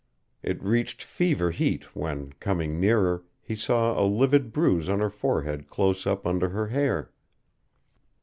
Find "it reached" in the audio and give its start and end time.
0.41-1.03